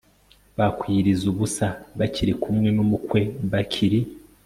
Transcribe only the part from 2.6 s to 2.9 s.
n